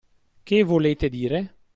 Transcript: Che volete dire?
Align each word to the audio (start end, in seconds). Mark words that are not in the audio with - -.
Che 0.41 0.63
volete 0.63 1.09
dire? 1.09 1.57